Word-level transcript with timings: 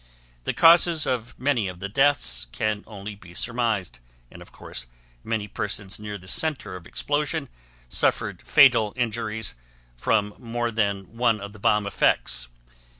The 0.45 0.53
causes 0.53 1.05
of 1.05 1.37
many 1.39 1.67
of 1.67 1.79
the 1.79 1.87
deaths 1.87 2.47
can 2.51 2.83
only 2.87 3.13
be 3.13 3.35
surmised, 3.35 3.99
and 4.31 4.41
of 4.41 4.51
course 4.51 4.87
many 5.23 5.47
persons 5.47 5.99
near 5.99 6.17
the 6.17 6.27
center 6.27 6.75
of 6.75 6.87
explosion 6.87 7.49
suffered 7.87 8.41
fatal 8.41 8.93
injuries 8.95 9.53
from 9.95 10.33
more 10.39 10.71
than 10.71 11.15
one 11.17 11.39
of 11.39 11.53
the 11.53 11.59
bomb 11.59 11.85
effects. 11.85 12.47